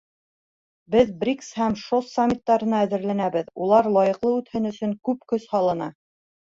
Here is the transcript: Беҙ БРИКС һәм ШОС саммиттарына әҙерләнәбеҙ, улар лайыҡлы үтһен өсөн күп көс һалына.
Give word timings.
Беҙ 0.95 1.11
БРИКС 1.23 1.49
һәм 1.59 1.75
ШОС 1.83 2.09
саммиттарына 2.15 2.81
әҙерләнәбеҙ, 2.89 3.55
улар 3.67 3.93
лайыҡлы 4.01 4.37
үтһен 4.43 4.69
өсөн 4.75 5.01
күп 5.11 5.27
көс 5.35 5.49
һалына. 5.57 5.97